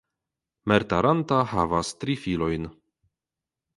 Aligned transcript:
Mertaranta 0.71 1.39
havas 1.51 1.93
tri 2.05 2.17
filojn. 2.25 2.67